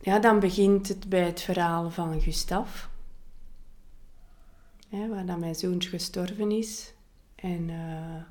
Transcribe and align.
ja, 0.00 0.18
dan 0.18 0.40
begint 0.40 0.88
het 0.88 1.08
bij 1.08 1.24
het 1.24 1.40
verhaal 1.40 1.90
van 1.90 2.20
Gustave. 2.20 2.88
waar 4.88 5.26
dan 5.26 5.40
mijn 5.40 5.54
zoontje 5.54 5.88
gestorven 5.88 6.50
is. 6.50 6.92
En 7.34 7.68
uh, 7.68 8.22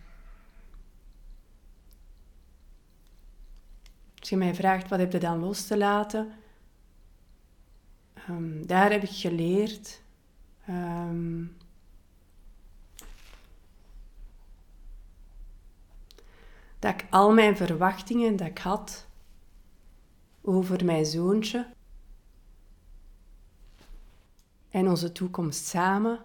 als 4.20 4.29
je 4.29 4.38
mij 4.38 4.55
vraagt 4.55 4.90
wat 4.90 5.00
heb 5.00 5.12
je 5.12 5.20
dan 5.20 5.40
los 5.40 5.68
te 5.68 5.78
laten, 5.78 6.32
um, 8.29 8.67
daar 8.67 8.92
heb 8.92 9.04
ik 9.04 9.12
geleerd 9.12 10.01
um, 10.70 11.58
dat 16.80 16.94
ik 16.94 17.05
al 17.09 17.34
mijn 17.34 17.58
verwachtingen 17.58 18.36
dat 18.36 18.48
ik 18.48 18.58
had 18.58 19.08
over 20.41 20.85
mijn 20.85 21.05
zoontje 21.05 21.73
en 24.70 24.90
onze 24.90 25.12
toekomst 25.12 25.66
samen. 25.66 26.20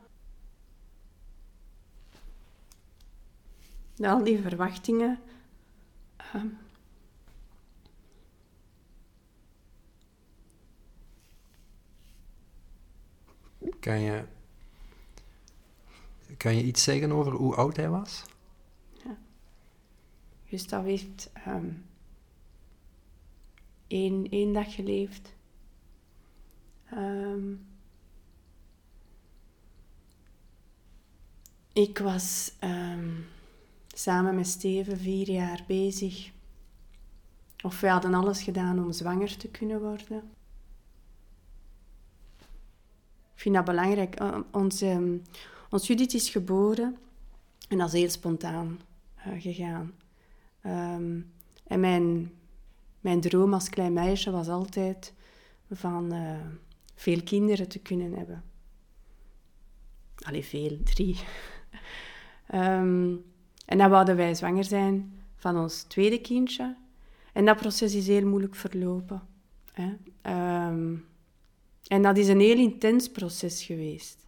Al 4.02 4.24
die 4.24 4.40
verwachtingen. 4.40 5.20
Uh, 6.34 6.42
kan 13.80 14.00
je, 14.00 14.24
kan 16.36 16.56
je 16.56 16.62
iets 16.62 16.82
zeggen 16.82 17.12
over 17.12 17.32
hoe 17.32 17.54
oud 17.54 17.76
hij 17.76 17.88
was? 17.88 18.24
Ja. 19.04 19.16
Gustav 20.44 20.84
heeft 20.84 21.30
um, 21.46 21.84
één, 23.86 24.28
één 24.30 24.52
dag 24.52 24.74
geleefd. 24.74 25.34
Um, 26.94 27.66
ik 31.72 31.98
was 31.98 32.52
um, 32.60 33.26
samen 33.88 34.34
met 34.34 34.46
Steven 34.46 34.98
vier 34.98 35.30
jaar 35.30 35.64
bezig. 35.66 36.32
Of 37.62 37.80
we 37.80 37.88
hadden 37.88 38.14
alles 38.14 38.42
gedaan 38.42 38.84
om 38.84 38.92
zwanger 38.92 39.36
te 39.36 39.48
kunnen 39.48 39.80
worden. 39.80 40.22
Ik 43.34 43.40
vind 43.40 43.54
dat 43.54 43.64
belangrijk. 43.64 44.16
Ons, 44.50 44.80
um, 44.80 45.22
ons 45.70 45.86
Judith 45.86 46.14
is 46.14 46.28
geboren 46.28 46.96
en 47.68 47.78
dat 47.78 47.86
is 47.86 48.00
heel 48.00 48.10
spontaan 48.10 48.80
uh, 49.26 49.40
gegaan. 49.42 49.92
En 51.66 51.80
mijn, 51.80 52.32
mijn 53.04 53.20
droom 53.20 53.54
als 53.54 53.68
klein 53.68 53.92
meisje 53.92 54.30
was 54.30 54.48
altijd 54.48 55.12
van 55.70 56.14
uh, 56.14 56.36
veel 56.94 57.22
kinderen 57.22 57.68
te 57.68 57.78
kunnen 57.78 58.12
hebben. 58.12 58.44
Allee, 60.18 60.44
veel, 60.44 60.78
drie. 60.84 61.16
um, 62.54 63.24
en 63.72 63.78
dan 63.78 63.90
wouden 63.90 64.16
wij 64.16 64.34
zwanger 64.34 64.64
zijn 64.64 65.22
van 65.36 65.56
ons 65.56 65.82
tweede 65.82 66.20
kindje. 66.20 66.76
En 67.32 67.44
dat 67.44 67.56
proces 67.56 67.94
is 67.94 68.06
heel 68.06 68.26
moeilijk 68.26 68.54
verlopen. 68.54 69.22
Hè. 69.72 69.92
Um, 70.68 71.06
en 71.86 72.02
dat 72.02 72.16
is 72.16 72.28
een 72.28 72.40
heel 72.40 72.58
intens 72.58 73.10
proces 73.10 73.62
geweest. 73.62 74.26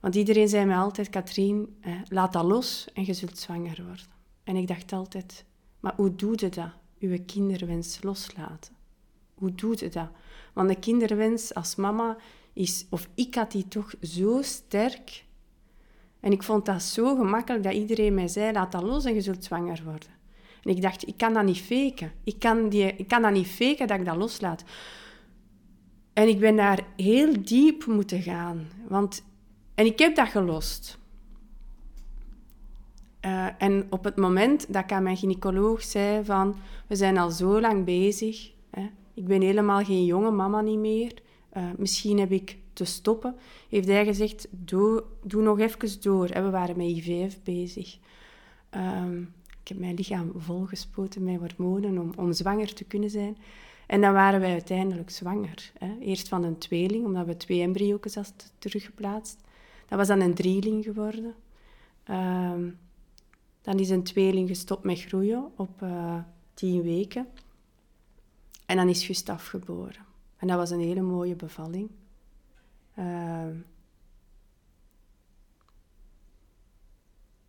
Want 0.00 0.14
iedereen 0.14 0.48
zei 0.48 0.64
me 0.64 0.74
altijd, 0.74 1.10
Katrien, 1.10 1.80
laat 2.08 2.32
dat 2.32 2.44
los 2.44 2.88
en 2.92 3.04
je 3.04 3.14
zult 3.14 3.38
zwanger 3.38 3.84
worden. 3.86 4.06
En 4.44 4.56
ik 4.56 4.66
dacht 4.66 4.92
altijd, 4.92 5.44
maar 5.80 5.94
hoe 5.96 6.14
doe 6.14 6.32
je 6.36 6.48
dat? 6.48 6.82
Uw 7.04 7.18
kinderwens 7.26 8.02
loslaten. 8.02 8.74
Hoe 9.34 9.54
doe 9.54 9.76
je 9.78 9.88
dat? 9.88 10.08
Want 10.52 10.68
de 10.68 10.78
kinderwens 10.78 11.54
als 11.54 11.74
mama 11.74 12.16
is, 12.52 12.86
of 12.90 13.08
ik 13.14 13.34
had 13.34 13.52
die 13.52 13.68
toch 13.68 13.94
zo 14.02 14.42
sterk. 14.42 15.24
En 16.20 16.32
ik 16.32 16.42
vond 16.42 16.66
dat 16.66 16.82
zo 16.82 17.16
gemakkelijk 17.16 17.64
dat 17.64 17.72
iedereen 17.72 18.14
mij 18.14 18.28
zei, 18.28 18.52
laat 18.52 18.72
dat 18.72 18.82
los 18.82 19.04
en 19.04 19.14
je 19.14 19.20
zult 19.20 19.44
zwanger 19.44 19.80
worden. 19.84 20.08
En 20.62 20.70
ik 20.70 20.82
dacht, 20.82 21.08
ik 21.08 21.16
kan 21.16 21.32
dat 21.32 21.44
niet 21.44 21.60
faken. 21.60 22.12
Ik 22.24 22.38
kan, 22.38 22.68
die, 22.68 22.96
ik 22.96 23.08
kan 23.08 23.22
dat 23.22 23.32
niet 23.32 23.46
faken 23.46 23.86
dat 23.86 23.98
ik 23.98 24.04
dat 24.04 24.16
loslaat. 24.16 24.64
En 26.12 26.28
ik 26.28 26.38
ben 26.38 26.56
daar 26.56 26.86
heel 26.96 27.42
diep 27.42 27.86
moeten 27.86 28.22
gaan. 28.22 28.68
Want, 28.88 29.24
en 29.74 29.86
ik 29.86 29.98
heb 29.98 30.14
dat 30.14 30.28
gelost. 30.28 30.98
Uh, 33.24 33.46
en 33.58 33.86
op 33.90 34.04
het 34.04 34.16
moment 34.16 34.72
dat 34.72 34.82
ik 34.82 34.92
aan 34.92 35.02
mijn 35.02 35.16
gynaecoloog 35.16 35.82
zei 35.82 36.24
van... 36.24 36.54
We 36.86 36.96
zijn 36.96 37.18
al 37.18 37.30
zo 37.30 37.60
lang 37.60 37.84
bezig. 37.84 38.50
Hè, 38.70 38.90
ik 39.14 39.26
ben 39.26 39.40
helemaal 39.40 39.84
geen 39.84 40.04
jonge 40.04 40.30
mama 40.30 40.60
niet 40.60 40.78
meer. 40.78 41.12
Uh, 41.56 41.64
misschien 41.76 42.18
heb 42.18 42.30
ik 42.30 42.58
te 42.72 42.84
stoppen. 42.84 43.36
Heeft 43.68 43.88
hij 43.88 44.04
gezegd, 44.04 44.48
doe, 44.50 45.04
doe 45.22 45.42
nog 45.42 45.58
even 45.58 46.00
door. 46.00 46.26
We 46.26 46.50
waren 46.50 46.76
met 46.76 46.86
IVF 46.86 47.42
bezig. 47.42 47.98
Um, 48.70 49.32
ik 49.60 49.68
heb 49.68 49.78
mijn 49.78 49.94
lichaam 49.94 50.32
volgespoten 50.36 51.24
met 51.24 51.38
hormonen 51.38 51.98
om, 51.98 52.12
om 52.16 52.32
zwanger 52.32 52.74
te 52.74 52.84
kunnen 52.84 53.10
zijn. 53.10 53.36
En 53.86 54.00
dan 54.00 54.12
waren 54.12 54.40
wij 54.40 54.52
uiteindelijk 54.52 55.10
zwanger. 55.10 55.72
Hè. 55.78 55.98
Eerst 56.00 56.28
van 56.28 56.44
een 56.44 56.58
tweeling, 56.58 57.04
omdat 57.04 57.26
we 57.26 57.36
twee 57.36 57.60
embryo's 57.60 58.14
hadden 58.14 58.34
teruggeplaatst. 58.58 59.40
Dat 59.88 59.98
was 59.98 60.08
dan 60.08 60.20
een 60.20 60.34
drieling 60.34 60.84
geworden. 60.84 61.34
Uh, 62.10 62.52
dan 63.64 63.78
is 63.78 63.90
een 63.90 64.02
tweeling 64.02 64.48
gestopt 64.48 64.84
met 64.84 65.00
groeien 65.00 65.50
op 65.56 65.82
uh, 65.82 66.18
tien 66.54 66.82
weken. 66.82 67.26
En 68.66 68.76
dan 68.76 68.88
is 68.88 69.06
Gustav 69.06 69.48
geboren. 69.48 70.04
En 70.36 70.46
dat 70.46 70.56
was 70.56 70.70
een 70.70 70.80
hele 70.80 71.00
mooie 71.00 71.34
bevalling. 71.34 71.90
Uh, 72.98 73.46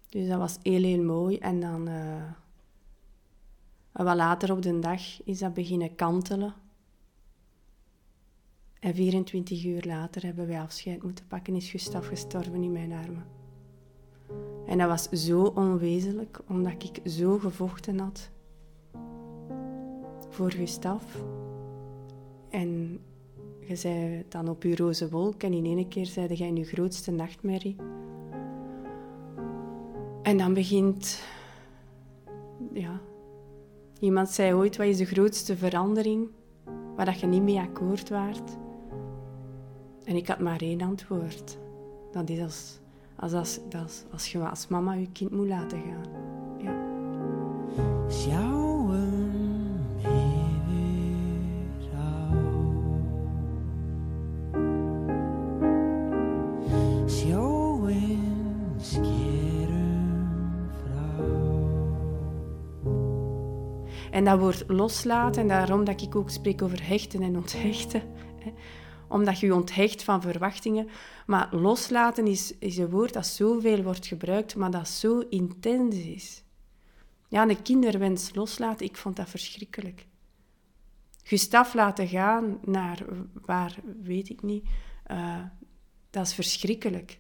dus 0.10 0.28
dat 0.28 0.38
was 0.38 0.58
heel, 0.62 0.84
heel 0.84 1.04
mooi. 1.04 1.38
En 1.38 1.60
dan... 1.60 1.90
Uh, 1.90 2.32
wat 3.92 4.16
later 4.16 4.52
op 4.52 4.62
de 4.62 4.80
dag 4.80 5.24
is 5.24 5.40
dat 5.40 5.54
beginnen 5.54 5.96
kantelen. 5.96 6.54
En 8.80 8.96
24 8.96 9.66
uur 9.66 9.84
later 9.86 10.24
hebben 10.24 10.48
wij 10.48 10.62
afscheid 10.62 11.04
moeten 11.04 11.28
pakken, 11.28 11.56
is 11.56 11.70
Gustav 11.70 12.08
gestorven 12.08 12.64
in 12.64 12.72
mijn 12.72 12.92
armen. 12.92 13.45
En 14.68 14.78
dat 14.78 14.88
was 14.88 15.26
zo 15.26 15.44
onwezenlijk, 15.44 16.40
omdat 16.48 16.74
ik 16.84 17.10
zo 17.10 17.38
gevochten 17.38 18.00
had 18.00 18.30
voor 20.30 20.52
Gustav. 20.52 21.04
En 22.50 23.00
je 23.60 23.76
zei 23.76 24.26
dan 24.30 24.50
op 24.50 24.64
je 24.64 24.76
roze 24.76 25.10
wolk 25.10 25.44
en 25.44 25.54
in 25.54 25.66
één 25.66 25.88
keer 25.88 26.06
zei 26.06 26.34
jij 26.34 26.48
in 26.48 26.56
je 26.56 26.64
grootste 26.64 27.12
nachtmerrie. 27.12 27.76
En 30.22 30.38
dan 30.38 30.54
begint 30.54 31.24
ja, 32.74 33.02
Iemand 34.00 34.30
zei 34.30 34.54
ooit, 34.54 34.78
wat 34.78 34.88
is 34.88 34.98
de 34.98 35.06
grootste 35.06 35.58
verandering 35.58 36.30
waar 36.96 37.06
dat 37.06 37.20
je 37.20 37.28
niet 37.28 37.42
mee 37.42 37.60
akkoord 37.60 38.10
waart? 38.10 38.58
En 40.04 40.16
ik 40.16 40.28
had 40.28 40.40
maar 40.40 40.62
één 40.62 40.82
antwoord. 40.82 41.58
Dat 42.12 42.30
is 42.30 42.40
als, 42.40 42.80
als, 43.16 43.34
als, 43.34 43.60
als, 43.84 44.04
als 44.12 44.32
je 44.32 44.50
als 44.50 44.68
mama 44.68 44.94
je 44.94 45.12
kind 45.12 45.32
moet 45.32 45.48
laten 45.48 45.82
gaan. 45.82 46.06
Ja. 46.64 46.94
En 64.16 64.24
dat 64.24 64.40
woord 64.40 64.64
loslaten, 64.68 65.42
en 65.42 65.48
daarom 65.48 65.84
dat 65.84 66.02
ik 66.02 66.16
ook 66.16 66.30
spreek 66.30 66.62
over 66.62 66.88
hechten 66.88 67.22
en 67.22 67.36
onthechten. 67.36 68.02
Omdat 69.08 69.40
je 69.40 69.46
je 69.46 69.54
onthecht 69.54 70.04
van 70.04 70.22
verwachtingen. 70.22 70.90
Maar 71.26 71.56
loslaten 71.56 72.28
is, 72.28 72.58
is 72.60 72.78
een 72.78 72.90
woord 72.90 73.14
dat 73.14 73.28
zoveel 73.28 73.84
wordt 73.84 74.06
gebruikt, 74.06 74.56
maar 74.56 74.72
dat 74.72 74.88
zo 74.88 75.20
intens 75.20 75.96
is. 75.96 76.44
Ja, 77.28 77.50
een 77.50 77.62
kinderwens 77.62 78.36
loslaten, 78.36 78.86
ik 78.86 78.98
vond 78.98 79.16
dat 79.16 79.30
verschrikkelijk. 79.30 80.06
Gustaf 81.24 81.74
laten 81.74 82.08
gaan 82.08 82.60
naar 82.62 83.06
waar, 83.46 83.76
weet 84.02 84.30
ik 84.30 84.42
niet. 84.42 84.66
Uh, 85.12 85.44
dat 86.10 86.26
is 86.26 86.34
verschrikkelijk. 86.34 87.20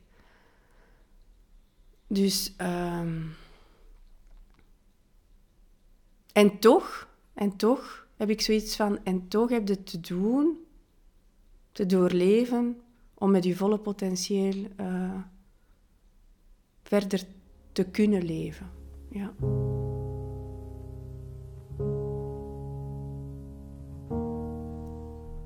Dus... 2.08 2.54
Uh, 2.62 3.00
en 6.36 6.60
toch, 6.60 7.08
en 7.34 7.56
toch 7.56 8.08
heb 8.18 8.30
ik 8.30 8.42
zoiets 8.42 8.76
van, 8.76 9.04
en 9.04 9.28
toch 9.28 9.50
heb 9.50 9.68
je 9.68 9.84
te 9.84 10.00
doen, 10.00 10.65
te 11.76 11.86
doorleven, 11.86 12.82
om 13.14 13.32
met 13.32 13.44
je 13.44 13.56
volle 13.56 13.80
potentieel 13.80 14.68
uh, 14.80 15.20
verder 16.84 17.24
te 17.72 17.84
kunnen 17.84 18.24
leven. 18.24 18.70
Ja. 19.10 19.34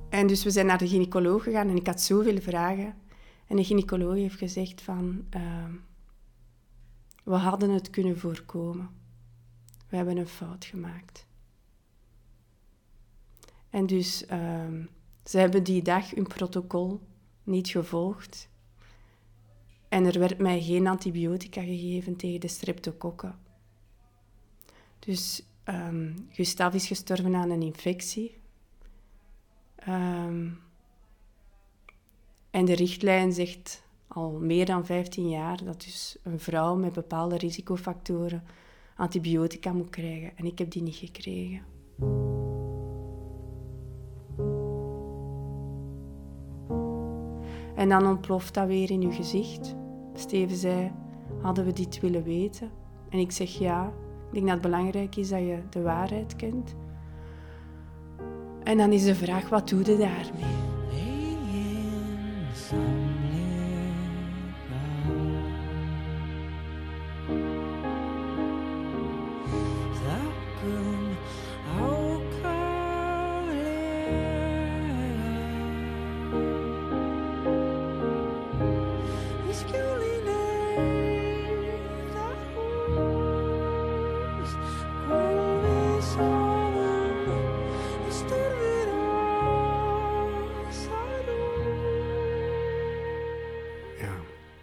En 0.10 0.28
dus 0.28 0.44
we 0.44 0.52
zijn 0.52 0.66
naar 0.66 0.78
de 0.78 0.88
gynaecoloog 0.88 1.44
gegaan 1.44 1.70
en 1.70 1.76
ik 1.76 1.88
had 1.88 2.02
zoveel 2.02 2.42
vragen. 2.42 2.96
En 3.48 3.56
de 3.56 3.64
gynaecoloog 3.64 4.16
heeft 4.16 4.38
gezegd 4.38 4.82
van... 4.82 5.26
ehm, 5.30 5.74
we 7.24 7.36
hadden 7.36 7.70
het 7.70 7.90
kunnen 7.90 8.20
voorkomen. 8.20 8.90
We 9.88 9.96
hebben 9.96 10.18
een 10.18 10.28
fout 10.28 10.66
gemaakt. 10.66 11.28
En 13.70 13.86
dus 13.86 14.26
ehm, 14.26 14.86
ze 15.30 15.38
hebben 15.38 15.64
die 15.64 15.82
dag 15.82 16.10
hun 16.10 16.28
protocol 16.28 17.00
niet 17.44 17.68
gevolgd. 17.68 18.50
En 19.90 20.06
er 20.06 20.20
werd 20.20 20.38
mij 20.38 20.62
geen 20.62 20.88
antibiotica 20.88 21.62
gegeven 21.62 22.16
tegen 22.16 22.40
de 22.40 22.48
streptokokken. 22.48 23.40
Dus 25.00 25.44
ehm 25.64 26.12
Gustav 26.30 26.74
is 26.74 26.88
gestorven 26.88 27.36
aan 27.36 27.50
een 27.50 27.62
infectie. 27.62 28.38
Ehm, 29.76 30.50
en 32.52 32.66
de 32.66 32.76
richtlijn 32.76 33.34
zegt 33.34 33.84
al 34.08 34.32
meer 34.32 34.66
dan 34.66 34.86
15 34.86 35.30
jaar 35.30 35.64
dat 35.64 35.82
dus 35.82 36.18
een 36.24 36.40
vrouw 36.40 36.76
met 36.76 36.94
bepaalde 36.94 37.38
risicofactoren 37.38 38.44
antibiotica 38.96 39.74
moet 39.74 39.90
krijgen. 39.90 40.38
En 40.38 40.46
ik 40.46 40.58
heb 40.58 40.72
die 40.72 40.82
niet 40.82 40.96
gekregen. 40.96 41.66
En 47.90 48.00
dan 48.00 48.10
ontploft 48.10 48.54
dat 48.54 48.68
weer 48.68 48.92
in 48.92 49.02
uw 49.02 49.12
gezicht. 49.12 49.76
Steven 50.14 50.58
zei, 50.58 50.92
hadden 51.42 51.66
we 51.66 51.74
dit 51.74 52.00
willen 52.00 52.24
weten? 52.24 52.72
En 53.10 53.20
ik 53.20 53.32
zeg 53.32 53.50
ja. 53.50 53.86
Ik 54.28 54.34
denk 54.34 54.46
dat 54.46 54.54
het 54.54 54.62
belangrijk 54.62 55.16
is 55.16 55.30
dat 55.30 55.40
je 55.40 55.60
de 55.70 55.82
waarheid 55.82 56.36
kent. 56.36 56.76
En 58.64 58.78
dan 58.78 58.92
is 58.92 59.04
de 59.04 59.16
vraag, 59.16 59.50
wat 59.50 59.70
doe 59.70 59.80
je 59.80 59.98
daarmee? 59.98 60.59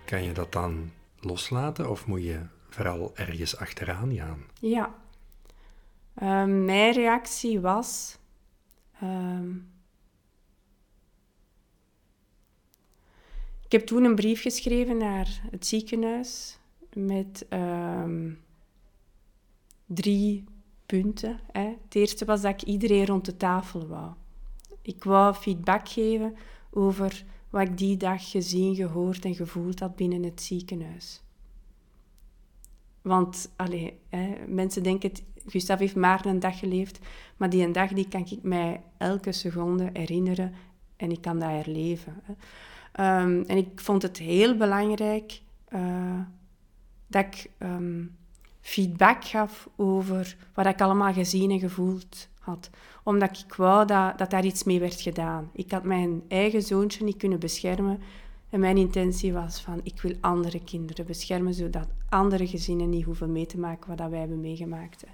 Kan 0.07 0.23
je 0.23 0.33
dat 0.33 0.53
dan 0.53 0.91
loslaten 1.21 1.91
of 1.91 2.07
moet 2.07 2.23
je 2.23 2.41
vooral 2.69 3.17
ergens 3.17 3.57
achteraan 3.57 4.15
gaan? 4.15 4.45
Ja. 4.61 4.95
Ehm, 6.15 6.65
mijn 6.65 6.93
reactie 6.93 7.61
was... 7.61 8.19
ehm, 9.01 9.51
ik 13.65 13.73
heb 13.73 13.87
toen 13.87 14.05
een 14.05 14.15
brief 14.15 14.43
geschreven 14.43 14.97
naar 14.97 15.41
het 15.51 15.67
ziekenhuis 15.67 16.59
met 16.93 17.47
ehm, 17.49 18.33
drie 19.87 20.45
punten. 20.87 21.41
Het 21.53 21.95
eerste 21.95 22.25
was 22.25 22.41
dat 22.41 22.53
ik 22.53 22.63
iedereen 22.63 23.07
rond 23.07 23.25
de 23.25 23.37
tafel 23.37 23.87
wou. 23.87 24.13
Ik 24.83 25.05
wou 25.05 25.35
feedback 25.35 25.89
geven 25.89 26.37
over 26.71 27.25
wat 27.51 27.69
ik 27.69 27.79
die 27.79 27.97
dag 27.97 28.31
gezien, 28.31 28.75
gehoord 28.75 29.25
en 29.25 29.35
gevoeld 29.35 29.81
had 29.81 29.97
binnen 29.97 30.23
het 30.23 30.43
ziekenhuis. 30.43 31.23
Want 33.03 33.53
allee, 33.57 33.99
hè, 34.09 34.35
mensen 34.47 34.83
denken, 34.83 35.13
Gustav 35.47 35.79
heeft 35.79 35.97
maar 35.97 36.27
een 36.27 36.41
dag 36.41 36.59
geleefd, 36.59 36.99
maar 37.37 37.51
die 37.51 37.65
een 37.65 37.73
dag 37.73 37.93
die 37.93 38.09
kan 38.09 38.21
ik 38.21 38.43
mij 38.43 38.83
elke 38.97 39.33
seconde 39.33 39.91
herinneren 39.93 40.55
en 40.97 41.11
ik 41.11 41.21
kan 41.21 41.39
dat 41.39 41.51
herleven. 41.51 42.21
Hè. 42.23 42.33
Ehm, 42.93 43.43
en 43.47 43.57
ik 43.57 43.81
vond 43.81 44.03
het 44.03 44.19
heel 44.19 44.57
belangrijk 44.57 45.41
eh, 45.65 46.21
dat 47.07 47.25
ik 47.25 47.51
ehm, 47.59 48.05
feedback 48.61 49.25
gaf 49.25 49.69
over 49.77 50.37
wat 50.55 50.67
ik 50.67 50.81
allemaal 50.81 51.13
gezien 51.13 51.51
en 51.51 51.59
gevoeld 51.59 52.29
had. 52.47 52.71
Omdat 53.03 53.45
ik 53.47 53.55
wou 53.55 53.87
dat, 53.87 54.19
dat 54.19 54.31
daar 54.31 54.45
iets 54.45 54.65
mee 54.65 54.81
werd 54.81 55.01
gedaan. 55.01 55.51
Ik 55.53 55.71
had 55.71 55.85
mijn 55.85 56.23
eigen 56.29 56.63
zoontje 56.63 57.05
niet 57.05 57.17
kunnen 57.17 57.39
beschermen. 57.39 58.01
En 58.51 58.61
mijn 58.61 58.77
intentie 58.77 59.33
was 59.33 59.61
van, 59.61 59.81
ik 59.83 60.01
wil 60.01 60.15
andere 60.21 60.65
kinderen 60.65 61.07
beschermen, 61.07 61.55
zodat 61.55 61.89
andere 62.09 62.47
gezinnen 62.47 62.91
niet 62.91 63.05
hoeven 63.05 63.33
mee 63.33 63.47
te 63.47 63.59
maken 63.59 63.97
wat 63.97 64.11
wij 64.11 64.19
hebben 64.19 64.41
meegemaakt. 64.41 65.05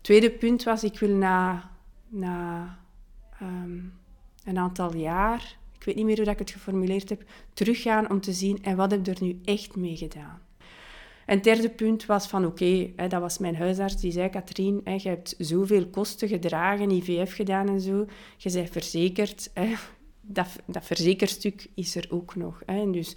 Tweede 0.00 0.30
punt 0.30 0.62
was, 0.62 0.84
ik 0.84 0.98
wil 0.98 1.16
na, 1.16 1.70
na 2.08 2.78
ehm, 3.38 3.78
een 4.44 4.58
aantal 4.58 4.96
jaar, 4.96 5.56
ik 5.78 5.84
weet 5.84 5.96
niet 5.96 6.04
meer 6.04 6.16
hoe 6.16 6.24
dat 6.24 6.34
ik 6.34 6.40
het 6.40 6.50
geformuleerd 6.50 7.08
heb, 7.08 7.24
teruggaan 7.54 8.10
om 8.10 8.20
te 8.20 8.32
zien, 8.32 8.62
en 8.62 8.76
wat 8.76 8.90
heb 8.90 9.06
er 9.06 9.16
nu 9.20 9.40
echt 9.44 9.76
mee 9.76 9.96
gedaan? 9.96 10.40
En 11.30 11.36
het 11.36 11.44
derde 11.44 11.70
punt 11.70 12.06
was 12.06 12.26
van, 12.26 12.46
oké, 12.46 12.92
dat 12.96 13.20
was 13.20 13.38
mijn 13.38 13.56
huisarts, 13.56 13.96
die 13.96 14.12
zei, 14.12 14.28
Katrien, 14.28 14.80
hè, 14.84 14.92
je 14.92 15.08
hebt 15.08 15.34
zoveel 15.38 15.86
kosten 15.86 16.28
gedragen, 16.28 16.90
IVF 16.90 17.34
gedaan 17.34 17.68
en 17.68 17.80
zo, 17.80 18.06
je 18.36 18.52
bent 18.52 18.70
verzekerd, 18.70 19.50
hè, 19.54 19.74
dat, 20.20 20.48
dat 20.66 20.84
verzekerstuk 20.84 21.66
is 21.74 21.94
er 21.94 22.06
ook 22.10 22.34
nog. 22.34 22.62
Hè, 22.66 22.90
dus 22.90 23.16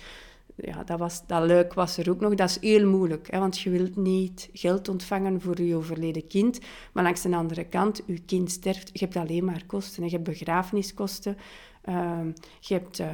ja, 0.56 0.84
dat, 0.84 1.00
was, 1.00 1.28
dat 1.28 1.48
luik 1.48 1.74
was 1.74 1.98
er 1.98 2.10
ook 2.10 2.20
nog. 2.20 2.36
Dat 2.36 2.50
is 2.50 2.60
heel 2.60 2.90
moeilijk, 2.90 3.32
hè, 3.32 3.40
want 3.40 3.60
je 3.60 3.70
wilt 3.70 3.96
niet 3.96 4.50
geld 4.54 4.90
ontvangen 4.90 5.42
voor 5.42 5.62
je 5.62 5.76
overleden 5.76 6.28
kind, 6.28 6.60
maar 6.92 7.04
langs 7.04 7.22
de 7.22 7.36
andere 7.36 7.64
kant, 7.64 8.02
je 8.06 8.20
kind 8.20 8.52
sterft, 8.52 8.90
je 8.94 9.00
hebt 9.00 9.16
alleen 9.16 9.46
maar 9.46 9.64
kosten. 9.66 10.04
Je 10.04 10.10
hebt 10.10 10.24
begrafeniskosten, 10.24 11.38
ehm, 11.82 12.32
je 12.60 12.74
hebt 12.74 13.00
eh, 13.00 13.08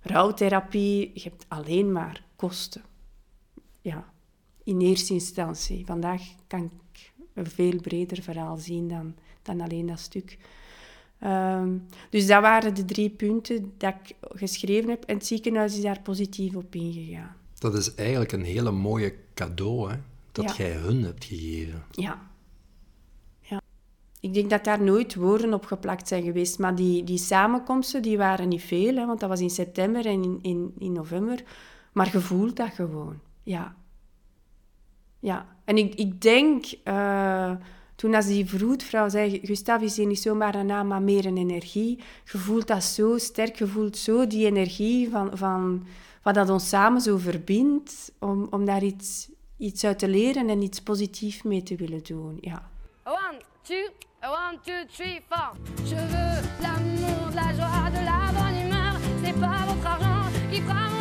rouwtherapie, 0.00 1.10
je 1.14 1.22
hebt 1.22 1.44
alleen 1.48 1.92
maar 1.92 2.24
kosten. 2.36 2.82
Ja, 3.80 4.16
in 4.68 4.80
eerste 4.80 5.12
instantie. 5.12 5.86
Vandaag 5.86 6.22
kan 6.46 6.64
ik 6.64 7.12
een 7.34 7.46
veel 7.46 7.80
breder 7.80 8.22
verhaal 8.22 8.56
zien 8.56 8.88
dan, 8.88 9.14
dan 9.42 9.60
alleen 9.60 9.86
dat 9.86 9.98
stuk. 10.00 10.38
Ehm, 11.18 11.76
dus 12.10 12.26
dat 12.26 12.42
waren 12.42 12.74
de 12.74 12.84
drie 12.84 13.10
punten 13.10 13.72
dat 13.76 13.94
ik 14.02 14.16
geschreven 14.20 14.90
heb. 14.90 15.04
En 15.04 15.14
het 15.16 15.26
ziekenhuis 15.26 15.76
is 15.76 15.82
daar 15.82 16.00
positief 16.00 16.54
op 16.54 16.74
ingegaan. 16.74 17.36
Dat 17.58 17.74
is 17.74 17.94
eigenlijk 17.94 18.32
een 18.32 18.44
hele 18.44 18.70
mooie 18.70 19.14
cadeau, 19.34 19.90
hè? 19.90 19.96
Dat 20.32 20.44
Ja. 20.44 20.64
jij 20.64 20.72
hun 20.72 21.02
hebt 21.02 21.24
gegeven. 21.24 21.82
Ja. 21.90 22.28
ja. 23.40 23.60
Ik 24.20 24.34
denk 24.34 24.50
dat 24.50 24.64
daar 24.64 24.82
nooit 24.82 25.14
woorden 25.14 25.54
op 25.54 25.64
geplakt 25.64 26.08
zijn 26.08 26.22
geweest. 26.22 26.58
Maar 26.58 26.74
die, 26.74 27.04
die 27.04 27.18
samenkomsten 27.18 28.02
die 28.02 28.16
waren 28.16 28.48
niet 28.48 28.62
veel, 28.62 28.96
hè, 28.96 29.06
want 29.06 29.20
dat 29.20 29.28
was 29.28 29.40
in 29.40 29.50
september 29.50 30.06
en 30.06 30.22
in, 30.22 30.38
in, 30.42 30.72
in 30.78 30.92
november. 30.92 31.42
Maar 31.92 32.10
je 32.12 32.20
voelt 32.20 32.56
dat 32.56 32.70
gewoon. 32.70 33.20
Ja. 33.42 33.76
Ja. 35.20 35.46
En 35.64 35.76
ik, 35.76 35.94
ik 35.94 36.20
denk, 36.20 36.64
eh, 36.84 37.52
toen 37.94 38.14
als 38.14 38.26
die 38.26 38.46
vroedvrouw 38.46 39.08
zei, 39.08 39.40
Gustav 39.42 39.82
is 39.82 39.96
hier 39.96 40.06
niet 40.06 40.20
zomaar 40.20 40.54
een 40.54 40.66
naam, 40.66 40.86
maar 40.86 41.02
meer 41.02 41.26
een 41.26 41.36
energie. 41.36 41.98
Je 42.24 42.38
voelt 42.38 42.66
dat 42.66 42.84
zo 42.84 43.18
sterk, 43.18 43.56
je 43.56 43.66
voelt 43.66 43.96
zo 43.96 44.26
die 44.26 44.46
energie 44.46 45.10
van, 45.10 45.30
van 45.36 45.86
wat 46.22 46.34
dat 46.34 46.50
ons 46.50 46.68
samen 46.68 47.00
zo 47.00 47.16
verbindt, 47.16 48.12
om, 48.18 48.46
om 48.50 48.64
daar 48.64 48.82
iets, 48.82 49.28
iets 49.56 49.84
uit 49.84 49.98
te 49.98 50.08
leren 50.08 50.48
en 50.48 50.62
iets 50.62 50.80
positiefs 50.80 51.42
mee 51.42 51.62
te 51.62 51.76
willen 51.76 52.02
doen. 52.02 52.38
Ja. 52.40 52.70
One, 53.04 53.38
two, 53.62 53.88
one, 54.20 54.58
two, 54.64 54.84
three, 54.92 55.20
four. 55.28 55.52
Je 55.84 55.94
veux 55.94 56.60
l'amour, 56.60 57.28
de 57.28 57.34
la 57.34 57.52
joie, 57.52 57.90
de 57.90 58.04
la 58.04 58.32
bonne 58.32 58.64
humeur. 58.64 58.94
C'est 59.24 59.40
pas 59.40 59.66
votre 59.66 59.86
argent 59.86 60.30
qui 60.50 60.60
fera 60.60 60.97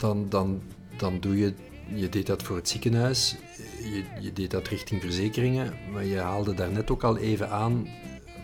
Want 0.00 0.30
dan, 0.30 0.42
dan, 0.42 0.62
dan 0.96 1.20
doe 1.20 1.38
je... 1.38 1.54
Je 1.94 2.08
deed 2.08 2.26
dat 2.26 2.42
voor 2.42 2.56
het 2.56 2.68
ziekenhuis, 2.68 3.36
je, 3.82 4.04
je 4.20 4.32
deed 4.32 4.50
dat 4.50 4.68
richting 4.68 5.00
verzekeringen, 5.00 5.74
maar 5.92 6.04
je 6.04 6.18
haalde 6.18 6.54
daarnet 6.54 6.90
ook 6.90 7.04
al 7.04 7.16
even 7.16 7.50
aan, 7.50 7.88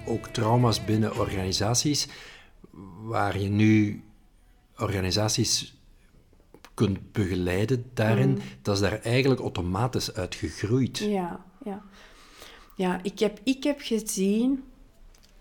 ook 0.06 0.26
trauma's 0.26 0.84
binnen 0.84 1.18
organisaties, 1.18 2.08
waar 3.02 3.38
je 3.38 3.48
nu 3.48 4.02
organisaties 4.78 5.76
kunt 6.74 7.12
begeleiden 7.12 7.90
daarin, 7.94 8.40
dat 8.62 8.74
is 8.74 8.80
daar 8.80 9.00
eigenlijk 9.00 9.40
automatisch 9.40 10.14
uit 10.14 10.34
gegroeid. 10.34 10.98
Ja, 10.98 11.44
ja. 11.64 11.82
Ja, 12.76 13.00
ik 13.02 13.18
heb, 13.18 13.40
ik 13.42 13.64
heb 13.64 13.80
gezien... 13.80 14.64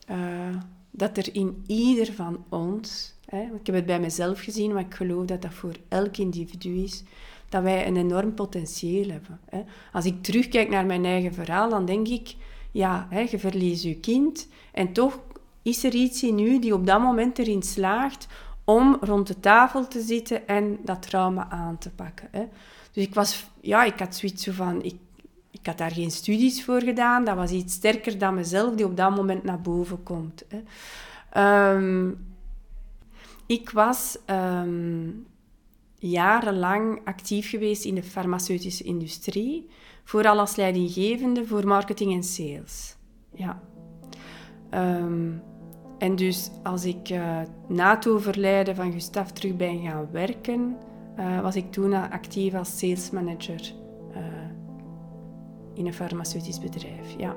eh, 0.05 0.57
dat 0.91 1.17
er 1.17 1.35
in 1.35 1.63
ieder 1.67 2.13
van 2.13 2.45
ons, 2.49 3.12
ik 3.29 3.65
heb 3.65 3.75
het 3.75 3.85
bij 3.85 3.99
mezelf 3.99 4.39
gezien, 4.39 4.73
maar 4.73 4.85
ik 4.85 4.93
geloof 4.93 5.25
dat 5.25 5.41
dat 5.41 5.53
voor 5.53 5.75
elk 5.87 6.17
individu 6.17 6.83
is, 6.83 7.03
dat 7.49 7.63
wij 7.63 7.87
een 7.87 7.97
enorm 7.97 8.33
potentieel 8.33 9.09
hebben. 9.09 9.39
Als 9.91 10.05
ik 10.05 10.23
terugkijk 10.23 10.69
naar 10.69 10.85
mijn 10.85 11.05
eigen 11.05 11.33
verhaal, 11.33 11.69
dan 11.69 11.85
denk 11.85 12.07
ik, 12.07 12.35
ja, 12.71 13.07
je 13.29 13.39
verliest 13.39 13.83
je 13.83 13.95
kind 13.95 14.47
en 14.71 14.93
toch 14.93 15.19
is 15.61 15.83
er 15.83 15.93
iets 15.93 16.23
in 16.23 16.39
u 16.39 16.59
die 16.59 16.73
op 16.73 16.85
dat 16.85 17.01
moment 17.01 17.39
erin 17.39 17.63
slaagt 17.63 18.27
om 18.63 18.97
rond 19.01 19.27
de 19.27 19.39
tafel 19.39 19.87
te 19.87 20.01
zitten 20.01 20.47
en 20.47 20.77
dat 20.83 21.01
trauma 21.01 21.49
aan 21.49 21.77
te 21.77 21.89
pakken. 21.89 22.27
Hè. 22.31 22.47
Dus 22.91 23.03
ik 23.03 23.13
was, 23.13 23.45
ja, 23.61 23.83
ik 23.83 23.99
had 23.99 24.15
zoiets 24.15 24.47
van, 24.51 24.83
ik, 24.83 24.95
ik 25.51 25.65
had 25.65 25.77
daar 25.77 25.91
geen 25.91 26.11
studies 26.11 26.63
voor 26.63 26.81
gedaan, 26.81 27.25
dat 27.25 27.35
was 27.35 27.51
iets 27.51 27.73
sterker 27.73 28.17
dan 28.17 28.33
mezelf 28.33 28.75
die 28.75 28.85
op 28.85 28.97
dat 28.97 29.15
moment 29.15 29.43
naar 29.43 29.61
boven 29.61 30.03
komt. 30.03 30.43
Hè. 30.47 30.61
Ehm, 31.29 32.11
ik 33.45 33.69
was 33.69 34.17
ehm, 34.25 35.09
jarenlang 35.95 37.01
actief 37.03 37.49
geweest 37.49 37.85
in 37.85 37.95
de 37.95 38.03
farmaceutische 38.03 38.83
industrie, 38.83 39.69
vooral 40.03 40.39
als 40.39 40.55
leidinggevende 40.55 41.45
voor 41.45 41.67
marketing 41.67 42.13
en 42.13 42.23
sales. 42.23 42.95
Ja. 43.33 43.61
Ehm, 44.69 45.31
en 45.97 46.15
dus 46.15 46.49
als 46.63 46.85
ik 46.85 47.09
uh, 47.09 47.41
na 47.67 47.95
het 47.95 48.07
overlijden 48.07 48.75
van 48.75 48.91
Gustav 48.91 49.29
terug 49.29 49.55
ben 49.55 49.81
gaan 49.81 50.07
werken, 50.11 50.77
uh, 51.19 51.41
was 51.41 51.55
ik 51.55 51.71
toen 51.71 51.93
actief 51.93 52.53
als 52.53 52.77
sales 52.77 53.09
manager 53.09 53.73
uh, 54.11 54.17
in 55.73 55.85
een 55.85 55.93
farmaceutisch 55.93 56.59
bedrijf. 56.59 57.15
Ja. 57.17 57.35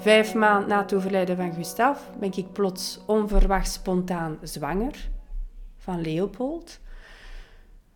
Vijf 0.00 0.34
maanden 0.34 0.68
na 0.68 0.80
het 0.80 0.94
overlijden 0.94 1.36
van 1.36 1.52
Gustav 1.52 1.98
ben 2.20 2.36
ik 2.36 2.52
plots 2.52 3.00
onverwacht 3.06 3.72
spontaan 3.72 4.38
zwanger 4.42 5.10
van 5.76 6.00
Leopold. 6.00 6.80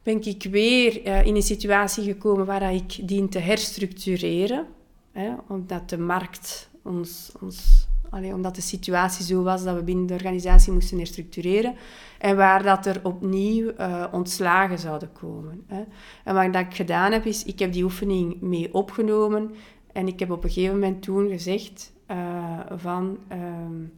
Ben 0.03 0.27
ik 0.27 0.43
weer 0.51 1.07
uh, 1.07 1.27
in 1.27 1.35
een 1.35 1.43
situatie 1.43 2.05
gekomen 2.05 2.47
waar 2.47 2.75
ik 2.75 3.09
dien 3.09 3.29
te 3.29 3.39
herstructureren. 3.39 4.67
Hè, 5.13 5.33
omdat 5.49 5.89
de 5.89 5.99
markt 5.99 6.71
ons, 6.83 7.33
ons 7.41 7.87
omdat 8.11 8.55
de 8.55 8.61
situatie 8.61 9.25
zo 9.25 9.43
was 9.43 9.65
dat 9.65 9.77
we 9.77 9.83
binnen 9.83 10.07
de 10.07 10.15
organisatie 10.15 10.73
moesten 10.73 10.99
herstructureren. 10.99 11.75
En 12.19 12.37
waar 12.37 12.63
dat 12.63 12.87
er 12.87 13.01
opnieuw 13.03 13.73
uh, 13.79 14.05
ontslagen 14.13 14.79
zouden 14.79 15.13
komen. 15.13 15.65
Hè. 15.67 15.83
En 16.25 16.35
wat 16.35 16.63
ik 16.67 16.75
gedaan 16.75 17.13
heb, 17.13 17.25
is 17.25 17.45
ik 17.45 17.59
heb 17.59 17.73
die 17.73 17.85
oefening 17.85 18.41
mee 18.41 18.75
opgenomen. 18.75 19.55
En 19.93 20.09
ik 20.09 20.19
heb 20.19 20.31
op 20.31 20.45
een 20.45 20.51
gegeven 20.51 20.79
moment 20.79 21.03
toen 21.03 21.29
gezegd, 21.29 21.93
uh, 22.11 22.61
van 22.71 23.19
um, 23.33 23.93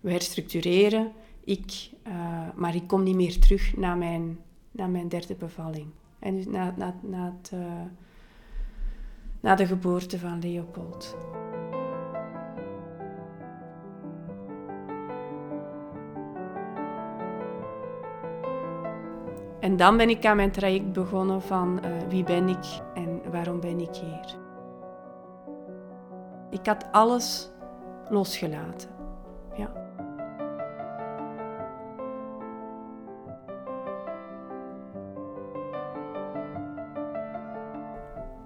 we 0.00 0.10
herstructureren, 0.10 1.12
ik, 1.44 1.90
uh, 2.08 2.48
maar 2.54 2.74
ik 2.74 2.86
kom 2.86 3.02
niet 3.02 3.16
meer 3.16 3.38
terug 3.38 3.76
naar 3.76 3.96
mijn, 3.96 4.38
naar 4.70 4.88
mijn 4.88 5.08
derde 5.08 5.34
bevalling. 5.34 5.86
En 6.18 6.36
dus 6.36 6.46
na, 6.46 6.74
na, 6.76 6.94
na, 7.02 7.34
het, 7.36 7.50
uh, 7.54 7.60
na 9.40 9.54
de 9.54 9.66
geboorte 9.66 10.18
van 10.18 10.38
Leopold. 10.38 11.16
En 19.60 19.76
dan 19.76 19.96
ben 19.96 20.08
ik 20.08 20.26
aan 20.26 20.36
mijn 20.36 20.50
traject 20.50 20.92
begonnen 20.92 21.42
van 21.42 21.80
wie 22.08 22.24
ben 22.24 22.48
ik 22.48 22.80
en 22.94 23.20
waarom 23.30 23.60
ben 23.60 23.80
ik 23.80 23.94
hier. 23.94 24.43
Ik 26.54 26.66
had 26.66 26.84
alles 26.92 27.50
losgelaten. 28.08 28.88
Ja. 29.56 29.72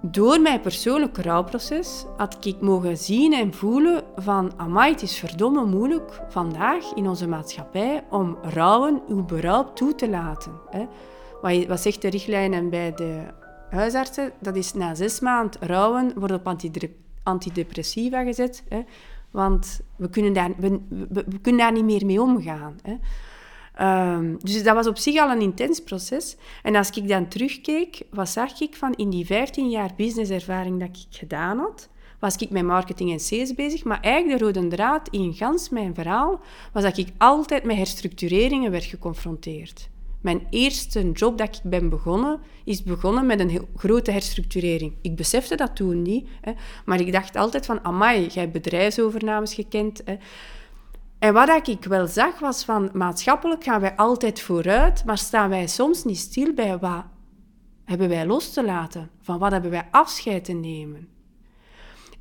Door 0.01 0.41
mijn 0.41 0.61
persoonlijke 0.61 1.21
rouwproces 1.21 2.05
had 2.17 2.45
ik 2.45 2.61
mogen 2.61 2.97
zien 2.97 3.33
en 3.33 3.53
voelen 3.53 4.03
van 4.15 4.51
amai, 4.57 4.91
het 4.91 5.01
is 5.01 5.17
verdomme 5.17 5.65
moeilijk 5.65 6.21
vandaag 6.29 6.93
in 6.93 7.07
onze 7.07 7.27
maatschappij 7.27 8.03
om 8.09 8.37
rouwen, 8.41 9.01
uw 9.07 9.25
berouw 9.25 9.73
toe 9.73 9.95
te 9.95 10.09
laten. 10.09 10.51
Wat, 11.67 11.79
zegt 11.79 12.01
de 12.01 12.09
richtlijn 12.09 12.69
bij 12.69 12.93
de 12.93 13.21
huisartsen? 13.69 14.31
Dat 14.39 14.55
is 14.55 14.73
na 14.73 14.95
zes 14.95 15.19
maanden 15.19 15.67
rouwen, 15.67 16.11
wordt 16.15 16.33
op 16.33 16.43
antidepressiva 17.23 18.23
gezet. 18.23 18.63
Hè, 18.69 18.81
want 19.31 19.81
we 19.95 20.09
kunnen, 20.09 20.33
daar, 20.33 20.51
we, 20.57 20.79
we, 21.09 21.39
kunnen 21.41 21.61
daar 21.61 21.71
niet 21.71 21.83
meer 21.83 22.05
mee 22.05 22.21
omgaan. 22.21 22.79
Hè. 22.81 22.95
Um, 24.15 24.37
dus 24.41 24.63
dat 24.63 24.75
was 24.75 24.87
op 24.87 24.97
zich 24.97 25.19
al 25.19 25.31
een 25.31 25.41
intens 25.41 25.79
proces. 25.83 26.37
En 26.63 26.75
als 26.75 26.89
ik 26.89 27.07
dan 27.07 27.27
terugkeek, 27.27 28.01
wat 28.11 28.29
zag 28.29 28.61
ik 28.61 28.75
van 28.75 28.93
in 28.93 29.09
die 29.09 29.25
15 29.25 29.69
jaar 29.69 29.91
businesservaring 29.95 30.79
dat 30.79 30.89
ik 30.89 31.17
gedaan 31.17 31.57
had, 31.57 31.89
was 32.19 32.35
ik 32.35 32.49
met 32.49 32.63
marketing 32.63 33.11
en 33.11 33.19
sales 33.19 33.53
bezig, 33.53 33.83
maar 33.83 33.99
eigenlijk 34.01 34.39
de 34.39 34.45
rode 34.45 34.67
draad 34.67 35.07
in 35.09 35.33
gans 35.33 35.69
mijn 35.69 35.95
verhaal 35.95 36.41
was 36.73 36.83
dat 36.83 36.97
ik 36.97 37.07
altijd 37.17 37.63
met 37.63 37.77
herstructureringen 37.77 38.71
werd 38.71 38.83
geconfronteerd. 38.83 39.89
Mijn 40.21 40.47
eerste 40.49 41.11
job 41.11 41.37
dat 41.37 41.55
ik 41.55 41.69
ben 41.69 41.89
begonnen, 41.89 42.39
is 42.63 42.83
begonnen 42.83 43.25
met 43.25 43.39
een 43.39 43.67
grote 43.75 44.11
herstructurering. 44.11 44.93
Ik 45.01 45.15
besefte 45.15 45.55
dat 45.55 45.75
toen 45.75 46.01
niet, 46.01 46.27
hè, 46.41 46.51
maar 46.85 46.99
ik 46.99 47.11
dacht 47.11 47.35
altijd 47.35 47.65
van, 47.65 47.83
amai, 47.83 48.27
jij 48.27 48.41
hebt 48.41 48.53
bedrijfsovernames 48.53 49.53
gekend. 49.53 50.01
Hè. 50.05 50.15
En 51.19 51.33
wat 51.33 51.67
ik 51.67 51.83
wel 51.83 52.07
zag, 52.07 52.39
was 52.39 52.63
van, 52.63 52.89
maatschappelijk 52.93 53.63
gaan 53.63 53.81
wij 53.81 53.95
altijd 53.95 54.41
vooruit, 54.41 55.05
maar 55.05 55.17
staan 55.17 55.49
wij 55.49 55.67
soms 55.67 56.03
niet 56.03 56.17
stil 56.17 56.53
bij 56.53 56.77
wat 56.77 57.03
hebben 57.89 58.09
wij 58.09 58.25
los 58.25 58.53
te 58.53 58.63
laten, 58.63 59.09
van 59.21 59.39
wat 59.39 59.51
hebben 59.51 59.71
wij 59.71 59.87
afscheid 59.91 60.45
te 60.45 60.53
nemen. 60.53 61.07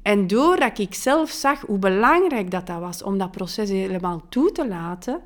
En 0.02 0.26
doordat 0.26 0.78
ik 0.78 0.94
zelf 0.94 1.30
zag 1.30 1.60
hoe 1.60 1.78
belangrijk 1.78 2.50
dat, 2.50 2.66
dat 2.66 2.80
was 2.80 3.02
om 3.02 3.18
dat 3.18 3.30
proces 3.30 3.68
helemaal 3.68 4.22
toe 4.28 4.52
te 4.52 4.68
laten, 4.68 5.20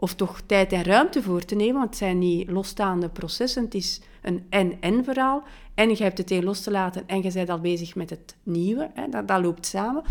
of 0.00 0.14
toch 0.14 0.40
tijd 0.46 0.72
en 0.72 0.82
ruimte 0.82 1.22
voor 1.22 1.44
te 1.44 1.54
nemen, 1.54 1.74
want 1.74 1.86
het 1.86 1.96
zijn 1.96 2.18
niet 2.18 2.50
losstaande 2.50 3.08
processen, 3.08 3.64
het 3.64 3.74
is 3.74 4.00
een 4.22 4.46
en-en 4.48 5.04
verhaal. 5.04 5.42
En 5.74 5.88
je 5.88 6.02
hebt 6.02 6.18
het 6.18 6.30
een 6.30 6.44
los 6.44 6.60
te 6.60 6.70
laten 6.70 7.02
en 7.06 7.22
je 7.22 7.32
bent 7.32 7.50
al 7.50 7.60
bezig 7.60 7.94
met 7.94 8.10
het 8.10 8.36
nieuwe, 8.42 8.90
hè, 8.94 9.08
dat, 9.08 9.28
dat 9.28 9.42
loopt 9.42 9.66
samen. 9.66 10.02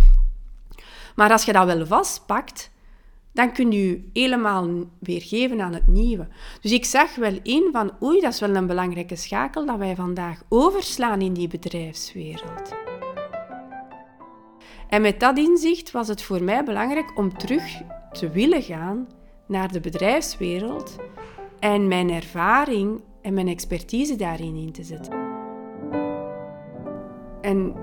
Maar 1.16 1.32
als 1.32 1.44
je 1.44 1.54
dat 1.54 1.66
wel 1.66 1.86
vastpakt, 1.86 2.72
dan 3.32 3.54
kun 3.54 3.72
je 3.72 4.10
helemaal 4.14 4.68
weer 5.00 5.22
geven 5.22 5.62
aan 5.62 5.74
het 5.74 5.88
nieuwe. 5.88 6.28
Dus 6.62 6.72
ik 6.72 6.86
zag 6.86 7.16
wel 7.16 7.40
in 7.44 7.70
van, 7.72 7.92
oei, 8.04 8.22
dat 8.22 8.34
is 8.34 8.40
wel 8.40 8.56
een 8.56 8.68
belangrijke 8.68 9.16
schakel 9.16 9.66
dat 9.66 9.78
wij 9.78 9.96
vandaag 9.96 10.42
overslaan 10.50 11.22
in 11.22 11.34
die 11.34 11.48
bedrijfswereld. 11.48 12.74
En 14.90 15.02
met 15.02 15.20
dat 15.20 15.38
inzicht 15.38 15.92
was 15.92 16.08
het 16.08 16.22
voor 16.22 16.44
mij 16.44 16.64
belangrijk 16.64 17.18
om 17.18 17.38
terug 17.38 17.82
te 18.12 18.30
willen 18.30 18.64
gaan 18.64 19.08
naar 19.50 19.72
de 19.72 19.80
bedrijfswereld 19.80 20.96
en 21.60 21.88
mijn 21.88 22.10
ervaring 22.10 23.02
en 23.22 23.34
mijn 23.34 23.48
expertise 23.48 24.16
daarin 24.16 24.56
in 24.56 24.72
te 24.72 24.84
zetten. 24.84 25.14
En 27.42 27.74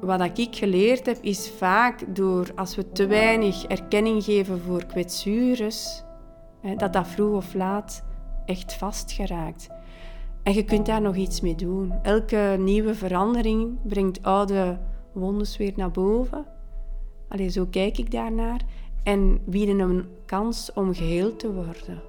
wat 0.00 0.38
ik 0.38 0.56
geleerd 0.56 1.06
heb, 1.06 1.18
is 1.20 1.50
vaak 1.50 2.16
door 2.16 2.52
als 2.54 2.76
we 2.76 2.92
te 2.92 3.06
weinig 3.06 3.64
erkenning 3.64 4.24
geven 4.24 4.60
voor 4.60 4.84
kwetsures, 4.84 6.04
dat 6.76 6.92
dat 6.92 7.08
vroeg 7.08 7.36
of 7.36 7.54
laat 7.54 8.04
echt 8.44 8.74
vastgeraakt. 8.74 9.68
En 10.42 10.52
je 10.52 10.64
kunt 10.64 10.86
daar 10.86 11.00
nog 11.00 11.16
iets 11.16 11.40
mee 11.40 11.54
doen. 11.54 11.92
Elke 12.02 12.56
nieuwe 12.58 12.94
verandering 12.94 13.78
brengt 13.82 14.22
oude 14.22 14.78
wondes 15.12 15.56
weer 15.56 15.72
naar 15.76 15.90
boven. 15.90 16.46
Allee, 17.28 17.48
zo 17.48 17.66
kijk 17.70 17.98
ik 17.98 18.10
daarnaar 18.10 18.60
en 19.04 19.40
bieden 19.44 19.78
een 19.78 20.04
kans 20.26 20.72
om 20.72 20.94
geheel 20.94 21.36
te 21.36 21.52
worden. 21.52 22.02